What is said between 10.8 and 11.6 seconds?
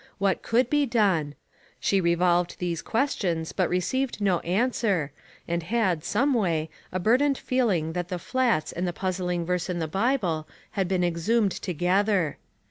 been exhumed